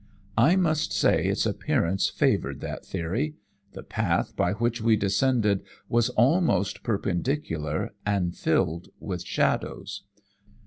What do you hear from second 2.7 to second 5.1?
theory. The path by which we